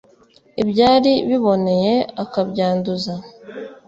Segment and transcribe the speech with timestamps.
[0.61, 1.93] ibyari biboneye
[2.23, 3.13] akabyanduza